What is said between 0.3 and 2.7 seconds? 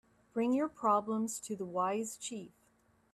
Bring your problems to the wise chief.